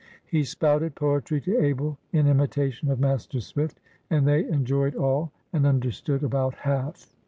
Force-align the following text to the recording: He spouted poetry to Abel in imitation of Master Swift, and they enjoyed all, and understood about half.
He 0.25 0.43
spouted 0.45 0.95
poetry 0.95 1.41
to 1.41 1.59
Abel 1.61 1.95
in 2.11 2.25
imitation 2.25 2.89
of 2.89 2.99
Master 2.99 3.39
Swift, 3.39 3.79
and 4.09 4.27
they 4.27 4.47
enjoyed 4.47 4.95
all, 4.95 5.31
and 5.53 5.63
understood 5.63 6.23
about 6.23 6.55
half. 6.55 7.15